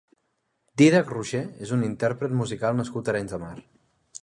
[0.81, 3.55] Dídac Rocher és un intérpret musical nascut a Arenys de Mar.